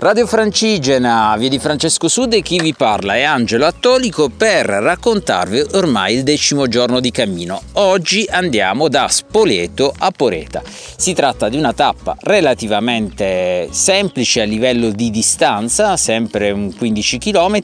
Radio 0.00 0.28
Francigena, 0.28 1.34
via 1.36 1.48
di 1.48 1.58
Francesco 1.58 2.06
Sud 2.06 2.32
e 2.32 2.40
chi 2.40 2.60
vi 2.60 2.72
parla 2.72 3.16
è 3.16 3.22
Angelo 3.22 3.66
Attolico 3.66 4.28
per 4.28 4.64
raccontarvi 4.66 5.60
ormai 5.72 6.14
il 6.14 6.22
decimo 6.22 6.68
giorno 6.68 7.00
di 7.00 7.10
cammino. 7.10 7.60
Oggi 7.72 8.24
andiamo 8.30 8.86
da 8.86 9.08
Spoleto 9.08 9.92
a 9.98 10.12
Poreta. 10.12 10.62
Si 10.64 11.14
tratta 11.14 11.48
di 11.48 11.56
una 11.56 11.72
tappa 11.72 12.16
relativamente 12.20 13.66
semplice 13.72 14.42
a 14.42 14.44
livello 14.44 14.90
di 14.90 15.10
distanza, 15.10 15.96
sempre 15.96 16.52
un 16.52 16.72
15 16.72 17.18
km 17.18 17.58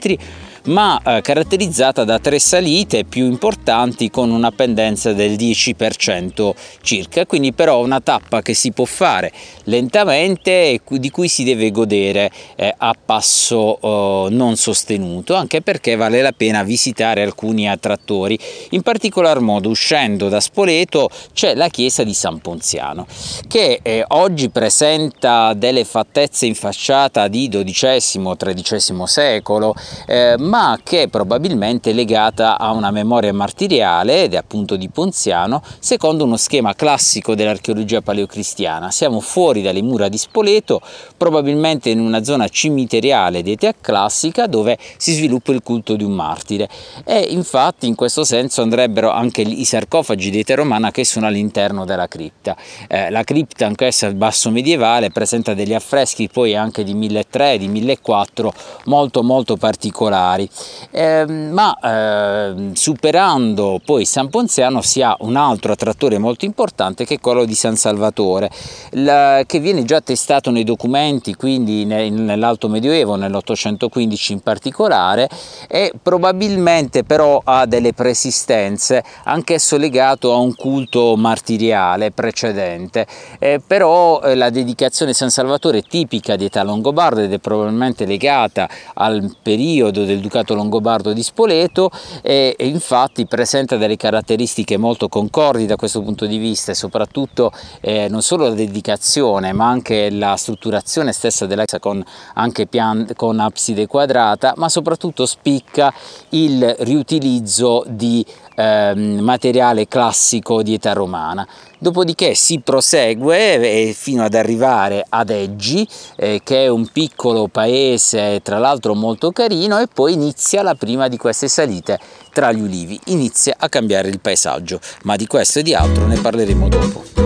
ma 0.66 1.00
eh, 1.02 1.20
caratterizzata 1.20 2.04
da 2.04 2.18
tre 2.18 2.38
salite 2.38 3.04
più 3.04 3.26
importanti 3.26 4.10
con 4.10 4.30
una 4.30 4.50
pendenza 4.50 5.12
del 5.12 5.32
10% 5.32 6.52
circa, 6.80 7.26
quindi 7.26 7.52
però 7.52 7.82
una 7.82 8.00
tappa 8.00 8.40
che 8.40 8.54
si 8.54 8.72
può 8.72 8.84
fare 8.84 9.32
lentamente 9.64 10.70
e 10.70 10.80
di 10.86 11.10
cui 11.10 11.28
si 11.28 11.44
deve 11.44 11.70
godere 11.70 12.30
eh, 12.56 12.74
a 12.76 12.94
passo 13.04 13.78
eh, 13.80 14.30
non 14.30 14.56
sostenuto, 14.56 15.34
anche 15.34 15.60
perché 15.60 15.96
vale 15.96 16.22
la 16.22 16.32
pena 16.32 16.62
visitare 16.62 17.22
alcuni 17.22 17.68
attrattori. 17.68 18.38
In 18.70 18.82
particolar 18.82 19.40
modo 19.40 19.68
uscendo 19.68 20.28
da 20.28 20.40
Spoleto 20.40 21.10
c'è 21.32 21.54
la 21.54 21.68
chiesa 21.68 22.04
di 22.04 22.14
San 22.14 22.40
Ponziano 22.40 23.06
che 23.48 23.80
oggi 24.08 24.50
presenta 24.50 25.52
delle 25.54 25.84
fattezze 25.84 26.46
in 26.46 26.54
facciata 26.54 27.28
di 27.28 27.48
XII-XIII 27.48 29.02
secolo, 29.06 29.74
eh, 30.06 30.36
ma 30.54 30.78
che 30.84 31.02
è 31.02 31.08
probabilmente 31.08 31.92
legata 31.92 32.60
a 32.60 32.70
una 32.70 32.92
memoria 32.92 33.34
martiriale 33.34 34.22
ed 34.22 34.34
è 34.34 34.36
appunto 34.36 34.76
di 34.76 34.88
Ponziano, 34.88 35.60
secondo 35.80 36.22
uno 36.22 36.36
schema 36.36 36.76
classico 36.76 37.34
dell'archeologia 37.34 38.02
paleocristiana. 38.02 38.92
Siamo 38.92 39.18
fuori 39.18 39.62
dalle 39.62 39.82
mura 39.82 40.08
di 40.08 40.16
Spoleto, 40.16 40.80
probabilmente 41.16 41.90
in 41.90 41.98
una 41.98 42.22
zona 42.22 42.46
cimiteriale 42.46 43.42
di 43.42 43.50
età 43.50 43.72
classica 43.80 44.46
dove 44.46 44.78
si 44.96 45.14
sviluppa 45.14 45.50
il 45.50 45.60
culto 45.60 45.96
di 45.96 46.04
un 46.04 46.12
martire 46.12 46.68
e 47.04 47.18
infatti 47.30 47.88
in 47.88 47.96
questo 47.96 48.22
senso 48.22 48.62
andrebbero 48.62 49.10
anche 49.10 49.40
i 49.42 49.64
sarcofagi 49.64 50.30
di 50.30 50.38
età 50.38 50.54
romana 50.54 50.92
che 50.92 51.04
sono 51.04 51.26
all'interno 51.26 51.84
della 51.84 52.06
cripta. 52.06 52.56
Eh, 52.86 53.10
la 53.10 53.24
cripta 53.24 53.66
anch'essa 53.66 54.08
basso 54.12 54.50
medievale 54.50 55.10
presenta 55.10 55.52
degli 55.52 55.74
affreschi 55.74 56.28
poi 56.28 56.54
anche 56.54 56.84
di 56.84 56.94
1300, 56.94 57.58
di 57.58 57.66
1400 57.66 58.52
molto 58.84 59.24
molto 59.24 59.56
particolari 59.56 60.42
eh, 60.90 61.24
ma 61.26 61.76
eh, 61.78 62.70
superando 62.72 63.80
poi 63.84 64.04
San 64.04 64.28
Ponziano 64.28 64.80
si 64.82 65.02
ha 65.02 65.16
un 65.20 65.36
altro 65.36 65.72
attrattore 65.72 66.18
molto 66.18 66.44
importante 66.44 67.04
che 67.04 67.14
è 67.14 67.20
quello 67.20 67.44
di 67.44 67.54
San 67.54 67.76
Salvatore, 67.76 68.50
la, 68.90 69.42
che 69.46 69.58
viene 69.58 69.84
già 69.84 70.00
testato 70.00 70.50
nei 70.50 70.64
documenti, 70.64 71.34
quindi 71.34 71.84
ne, 71.84 72.10
nell'Alto 72.10 72.68
Medioevo, 72.68 73.16
nell'815 73.16 74.32
in 74.32 74.40
particolare, 74.40 75.28
e 75.68 75.92
probabilmente 76.00 77.04
però 77.04 77.40
ha 77.44 77.66
delle 77.66 77.92
persistenze, 77.92 79.02
anch'esso 79.24 79.76
legato 79.76 80.32
a 80.32 80.36
un 80.36 80.54
culto 80.54 81.16
martiriale 81.16 82.10
precedente, 82.10 83.06
eh, 83.38 83.60
però 83.64 84.20
eh, 84.20 84.34
la 84.34 84.50
dedicazione 84.50 85.12
di 85.12 85.16
San 85.16 85.30
Salvatore 85.30 85.78
è 85.78 85.82
tipica 85.82 86.36
di 86.36 86.44
età 86.44 86.62
longobarda 86.62 87.22
ed 87.22 87.32
è 87.32 87.38
probabilmente 87.38 88.04
legata 88.04 88.68
al 88.94 89.36
periodo 89.42 90.04
del 90.04 90.20
Ducato 90.20 90.33
Longobardo 90.42 91.12
di 91.12 91.22
Spoleto 91.22 91.90
e, 92.22 92.54
e 92.58 92.66
infatti 92.66 93.26
presenta 93.26 93.76
delle 93.76 93.96
caratteristiche 93.96 94.76
molto 94.76 95.08
concordi 95.08 95.66
da 95.66 95.76
questo 95.76 96.02
punto 96.02 96.26
di 96.26 96.38
vista 96.38 96.72
e 96.72 96.74
soprattutto 96.74 97.52
eh, 97.80 98.08
non 98.08 98.22
solo 98.22 98.48
la 98.48 98.54
dedicazione 98.54 99.52
ma 99.52 99.68
anche 99.68 100.10
la 100.10 100.36
strutturazione 100.36 101.12
stessa 101.12 101.46
della 101.46 101.64
chiesa 101.64 101.78
con 101.78 102.04
anche 102.34 102.66
pian, 102.66 103.08
con 103.16 103.40
abside 103.40 103.86
quadrata 103.86 104.54
ma 104.56 104.68
soprattutto 104.68 105.26
spicca 105.26 105.92
il 106.30 106.74
riutilizzo 106.80 107.84
di 107.86 108.24
eh, 108.54 108.94
materiale 108.94 109.88
classico 109.88 110.62
di 110.62 110.74
età 110.74 110.92
romana. 110.92 111.46
Dopodiché 111.78 112.34
si 112.34 112.60
prosegue 112.60 113.88
eh, 113.88 113.92
fino 113.96 114.24
ad 114.24 114.34
arrivare 114.34 115.04
ad 115.08 115.30
Eggi, 115.30 115.86
eh, 116.16 116.40
che 116.42 116.64
è 116.64 116.68
un 116.68 116.88
piccolo 116.88 117.48
paese 117.48 118.40
tra 118.42 118.58
l'altro 118.58 118.94
molto 118.94 119.32
carino, 119.32 119.78
e 119.78 119.86
poi 119.86 120.12
inizia 120.12 120.62
la 120.62 120.74
prima 120.74 121.08
di 121.08 121.16
queste 121.16 121.48
salite 121.48 121.98
tra 122.32 122.52
gli 122.52 122.60
ulivi, 122.60 122.98
inizia 123.06 123.54
a 123.58 123.68
cambiare 123.68 124.08
il 124.08 124.20
paesaggio, 124.20 124.80
ma 125.02 125.16
di 125.16 125.26
questo 125.26 125.60
e 125.60 125.62
di 125.62 125.74
altro 125.74 126.06
ne 126.06 126.20
parleremo 126.20 126.68
dopo. 126.68 127.23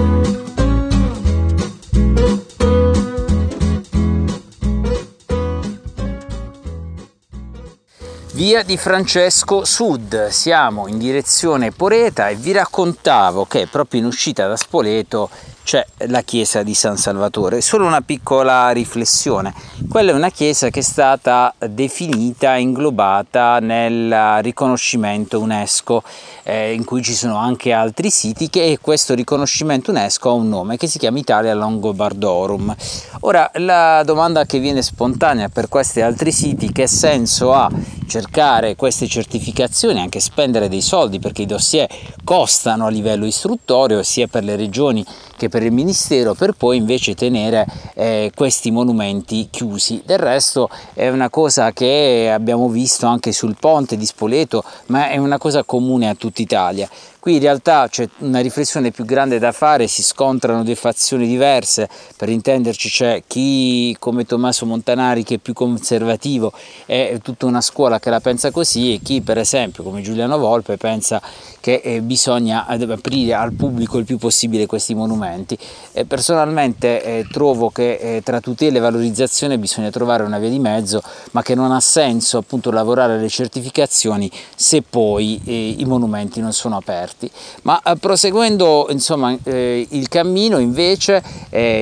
Via 8.39 8.63
di 8.63 8.77
Francesco 8.77 9.65
Sud, 9.65 10.29
siamo 10.29 10.87
in 10.87 10.97
direzione 10.97 11.73
Poreta 11.73 12.29
e 12.29 12.37
vi 12.37 12.53
raccontavo 12.53 13.47
che 13.47 13.67
proprio 13.67 13.99
in 13.99 14.07
uscita 14.07 14.47
da 14.47 14.57
Spoleto 14.57 15.29
c'è 15.65 15.85
la 16.07 16.23
chiesa 16.23 16.63
di 16.63 16.73
San 16.73 16.97
Salvatore. 16.97 17.61
Solo 17.61 17.85
una 17.85 18.01
piccola 18.01 18.71
riflessione. 18.71 19.53
Quella 19.89 20.11
è 20.11 20.15
una 20.15 20.29
chiesa 20.29 20.69
che 20.69 20.81
è 20.81 20.83
stata 20.83 21.55
definita, 21.67 22.57
inglobata 22.57 23.59
nel 23.59 24.43
riconoscimento 24.43 25.41
UNESCO, 25.41 26.03
eh, 26.43 26.75
in 26.75 26.85
cui 26.85 27.03
ci 27.03 27.15
sono 27.15 27.37
anche 27.37 27.73
altri 27.73 28.11
siti, 28.11 28.51
che 28.51 28.79
questo 28.83 29.15
riconoscimento 29.15 29.91
UNESCO 29.91 30.29
ha 30.29 30.33
un 30.35 30.51
nome 30.51 30.77
che 30.77 30.87
si 30.89 30.99
chiama 30.99 31.19
Italia 31.19 31.55
Longobardorum. 31.55 32.77
Ora, 33.21 33.51
la 33.55 34.03
domanda 34.05 34.45
che 34.45 34.59
viene 34.59 34.83
spontanea 34.83 35.49
per 35.49 35.69
questi 35.69 36.03
altri 36.03 36.33
siti, 36.33 36.71
che 36.71 36.87
senso 36.87 37.55
ha 37.55 37.71
cercare 38.07 38.77
queste 38.77 39.07
certificazioni, 39.07 40.01
anche 40.01 40.21
spendere 40.21 40.69
dei 40.69 40.83
soldi, 40.83 41.19
perché 41.19 41.43
i 41.43 41.47
dossier 41.47 41.89
costano 42.25 42.85
a 42.85 42.91
livello 42.91 43.25
istruttorio, 43.25 44.03
sia 44.03 44.27
per 44.27 44.45
le 44.45 44.55
regioni 44.55 45.03
che 45.39 45.49
per 45.49 45.63
il 45.63 45.71
Ministero 45.71 46.35
per 46.35 46.53
poi 46.53 46.77
invece 46.77 47.15
tenere 47.15 47.65
eh, 47.95 48.33
questi 48.35 48.71
monumenti 48.71 49.49
chiusi. 49.51 49.78
Del 50.05 50.19
resto 50.19 50.69
è 50.93 51.09
una 51.09 51.31
cosa 51.31 51.73
che 51.73 52.31
abbiamo 52.33 52.69
visto 52.69 53.07
anche 53.07 53.33
sul 53.33 53.57
ponte 53.59 53.97
di 53.97 54.05
Spoleto, 54.05 54.65
ma 54.87 55.09
è 55.09 55.17
una 55.17 55.39
cosa 55.39 55.63
comune 55.65 56.09
a 56.09 56.15
tutta 56.15 56.43
Italia. 56.43 56.89
Qui 57.29 57.37
in 57.37 57.43
realtà 57.43 57.87
c'è 57.91 58.09
una 58.21 58.41
riflessione 58.41 58.91
più 58.91 59.05
grande 59.05 59.39
da 59.39 59.53
fare, 59.53 59.87
si 59.87 60.03
scontrano 60.03 60.65
due 60.65 60.75
fazioni 60.75 61.27
diverse, 61.27 61.87
per 62.17 62.31
intenderci 62.31 62.89
c'è 62.89 63.23
chi 63.27 63.95
come 63.99 64.25
Tommaso 64.25 64.65
Montanari 64.65 65.25
che 65.25 65.35
è 65.35 65.37
più 65.39 65.53
conservativo 65.53 66.55
è 66.87 67.19
tutta 67.23 67.45
una 67.45 67.61
scuola 67.61 68.01
che 68.01 68.09
la 68.09 68.21
pensa 68.21 68.51
così 68.51 68.95
e 68.95 69.01
chi 69.03 69.21
per 69.21 69.37
esempio 69.37 69.83
come 69.83 70.01
Giuliano 70.01 70.39
Volpe 70.39 70.79
pensa 70.79 71.21
che 71.61 71.83
eh, 71.85 72.01
bisogna 72.01 72.65
aprire 72.67 73.35
al 73.35 73.53
pubblico 73.53 73.99
il 73.99 74.07
più 74.07 74.17
possibile 74.17 74.65
questi 74.65 74.95
monumenti. 74.95 75.59
Personalmente 76.07 77.03
eh, 77.03 77.27
trovo 77.31 77.69
che 77.69 77.97
eh, 77.97 78.23
tra 78.23 78.41
tutela 78.41 78.79
e 78.79 78.81
valorizzazione 78.81 79.59
bisogna 79.59 79.91
trovare 79.91 80.23
una 80.23 80.39
via 80.39 80.49
di 80.49 80.59
mezzo, 80.59 81.03
ma 81.33 81.43
che 81.43 81.55
non 81.55 81.73
ha 81.73 81.81
senso 81.81 82.39
appunto 82.39 82.71
lavorare 82.71 83.17
alle 83.17 83.29
certificazioni 83.29 84.31
se 84.55 84.81
poi 84.81 85.77
i 85.81 85.85
monumenti 85.85 86.41
non 86.41 86.55
sono 86.55 86.77
aperti. 86.77 87.18
Ma 87.63 87.81
eh, 87.83 87.97
proseguendo 87.97 88.87
insomma 88.91 89.37
eh, 89.45 89.87
il 89.91 90.09
cammino 90.09 90.59
invece 90.59 91.23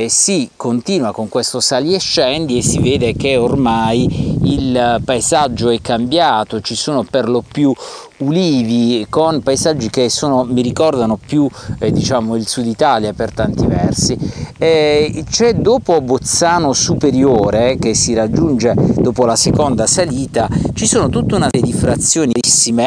si 0.08 0.48
continua 0.56 1.12
con 1.12 1.28
questo 1.28 1.60
sali 1.60 1.94
e 1.94 1.98
scendi 1.98 2.58
e 2.58 2.62
si 2.62 2.78
vede 2.78 3.14
che 3.14 3.36
ormai 3.36 4.35
il 4.52 5.00
paesaggio 5.04 5.70
è 5.70 5.80
cambiato, 5.80 6.60
ci 6.60 6.74
sono 6.74 7.04
per 7.08 7.28
lo 7.28 7.42
più 7.46 7.74
ulivi 8.18 9.06
con 9.10 9.42
paesaggi 9.42 9.90
che 9.90 10.08
sono, 10.08 10.44
mi 10.44 10.62
ricordano 10.62 11.18
più 11.24 11.48
eh, 11.78 11.90
diciamo 11.92 12.36
il 12.36 12.46
sud 12.46 12.66
Italia 12.66 13.12
per 13.12 13.32
tanti 13.32 13.66
versi. 13.66 14.16
Eh, 14.58 15.24
c'è 15.28 15.54
dopo 15.54 16.00
Bozzano 16.00 16.72
Superiore 16.72 17.76
che 17.78 17.94
si 17.94 18.14
raggiunge 18.14 18.74
dopo 18.76 19.26
la 19.26 19.36
seconda 19.36 19.86
salita 19.86 20.48
ci 20.72 20.86
sono 20.86 21.08
tutta 21.10 21.36
una 21.36 21.48
serie 21.50 21.70
di 21.70 21.76
frazioni 21.76 22.32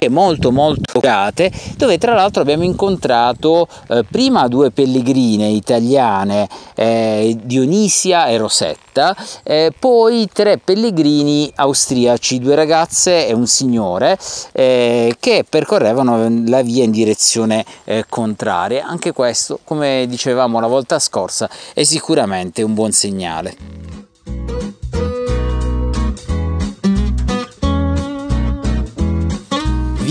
molto 0.10 0.51
molto 0.51 0.94
tocate 0.94 1.51
dove 1.78 1.98
tra 1.98 2.13
l'altro 2.13 2.42
abbiamo 2.42 2.63
incontrato 2.63 3.68
eh, 3.88 4.04
prima 4.10 4.48
due 4.48 4.72
pellegrine 4.72 5.48
italiane 5.48 6.48
eh, 6.75 7.38
Dionisia 7.44 8.28
e 8.28 8.38
Rosetta 8.38 8.88
eh, 9.44 9.72
poi 9.78 10.28
tre 10.31 10.57
pellegrini 10.57 11.51
austriaci 11.56 12.40
due 12.40 12.56
ragazze 12.56 13.28
e 13.28 13.34
un 13.34 13.48
signore 13.48 14.18
eh, 14.51 15.16
che 15.19 15.46
percorrevano 15.48 16.28
la 16.46 16.62
via 16.62 16.84
in 16.84 16.92
direzione 16.92 17.66
eh, 17.86 18.06
contraria. 18.07 18.86
Anche 18.86 19.13
questo, 19.13 19.60
come 19.63 20.06
dicevamo 20.07 20.60
la 20.60 20.68
volta 20.68 21.00
scorsa, 21.00 21.50
è 21.74 21.84
sicuramente 21.84 22.62
un 22.62 22.74
buon 22.74 22.92
segnale. 22.92 23.79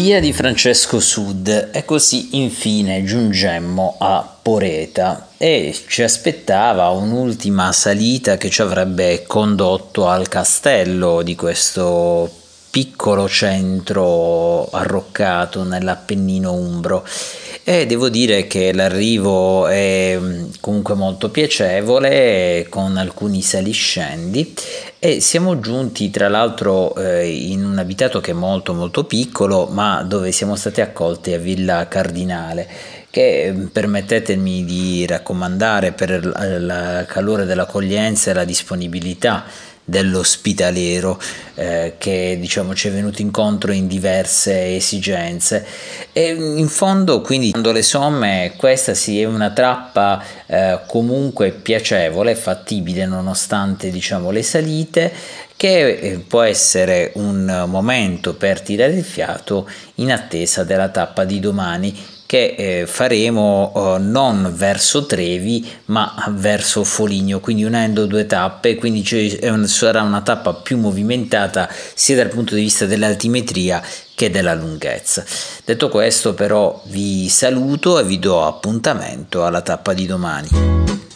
Via 0.09 0.21
di 0.21 0.33
Francesco 0.33 1.01
Sud. 1.01 1.69
E 1.71 1.85
così 1.85 2.39
infine 2.39 3.05
giungemmo 3.05 3.97
a 3.99 4.27
Poreta 4.41 5.29
e 5.37 5.79
ci 5.87 6.03
aspettava 6.03 6.89
un'ultima 6.89 7.71
salita 7.73 8.39
che 8.39 8.49
ci 8.49 8.63
avrebbe 8.63 9.25
condotto 9.27 10.09
al 10.09 10.27
castello 10.27 11.21
di 11.21 11.37
questo 11.37 12.27
piccolo 12.71 13.29
centro 13.29 14.71
arroccato 14.71 15.63
nell'Appennino 15.65 16.55
umbro 16.55 17.07
e 17.69 17.85
devo 17.85 18.09
dire 18.09 18.47
che 18.47 18.73
l'arrivo 18.73 19.67
è 19.67 20.17
mm, 20.19 20.45
comunque 20.59 20.95
molto 20.95 21.29
piacevole 21.29 22.65
con 22.71 22.97
alcuni 22.97 23.43
saliscendi 23.43 24.55
e 24.99 25.21
siamo 25.21 25.61
giunti 25.61 26.09
tra 26.09 26.31
l'altro 26.31 26.97
eh, 26.97 27.29
in 27.29 27.63
un 27.67 27.77
abitato 27.77 28.21
che 28.21 28.31
è 28.31 28.35
molto 28.35 28.73
molto 28.73 29.05
piccolo 29.05 29.67
ma 29.67 30.03
dove 30.03 30.33
siamo 30.33 30.57
stati 30.57 30.81
accolti 30.81 31.35
a 31.35 31.39
Villa 31.39 31.87
Cardinale 31.89 32.67
che 33.11 33.53
mm, 33.53 33.67
permettetemi 33.67 34.65
di 34.65 35.05
raccomandare 35.05 35.93
per 35.93 36.09
il 36.09 37.05
calore 37.07 37.45
dell'accoglienza 37.45 38.31
e 38.31 38.35
la 38.35 38.45
disponibilità 38.45 39.45
dell'ospitaliero 39.89 41.19
eh, 41.55 41.95
che 41.97 42.37
diciamo 42.39 42.75
ci 42.75 42.89
è 42.89 42.91
venuto 42.91 43.23
incontro 43.23 43.73
in 43.73 43.87
diverse 43.87 44.77
esigenze. 44.77 45.65
E 46.13 46.29
in 46.29 46.69
fondo 46.69 47.23
quindi 47.23 47.53
dando 47.53 47.73
le 47.73 47.81
somme 47.81 48.53
questa 48.59 48.93
sì 48.93 49.23
è 49.23 49.25
una 49.25 49.51
trappa 49.51 50.23
eh, 50.47 50.81
comunque 50.87 51.53
piacevole 51.53 52.35
fattibile 52.35 53.07
nonostante 53.07 53.91
diciamo 53.91 54.31
le 54.31 54.43
salite 54.43 55.11
che 55.57 55.89
eh, 55.89 56.19
può 56.19 56.43
essere 56.43 57.13
un 57.15 57.65
momento 57.67 58.35
per 58.35 58.61
tirare 58.61 58.93
il 58.93 59.05
fiato 59.05 59.69
in 59.97 60.13
attesa 60.13 60.65
della 60.65 60.91
tappa 60.91 61.25
di 61.25 61.41
domani 61.41 62.17
che 62.29 62.55
eh, 62.59 62.87
faremo 62.87 63.73
eh, 63.75 63.99
non 64.01 64.53
verso 64.55 65.07
Trevi 65.07 65.67
ma 65.87 66.15
verso 66.33 66.85
Foligno, 66.85 67.41
quindi 67.41 67.65
unendo 67.65 68.05
due 68.05 68.27
tappe, 68.27 68.75
quindi 68.75 69.03
sarà 69.67 70.03
una 70.03 70.21
tappa 70.21 70.53
più 70.53 70.77
movimentata 70.77 71.71
sia 71.95 72.17
dal 72.17 72.29
punto 72.29 72.55
di 72.55 72.61
vista 72.61 72.85
dell'altimetria 72.85 73.83
che 74.15 74.29
della 74.29 74.53
lunghezza. 74.53 75.25
Detto 75.65 75.89
questo 75.89 76.35
però 76.35 76.83
vi 76.89 77.31
saluto 77.31 77.99
e 77.99 78.05
vi 78.05 78.19
do 78.19 78.45
appuntamento 78.45 79.47
alla 79.47 79.63
tappa 79.63 79.95
di 79.95 80.05
domani. 80.05 81.08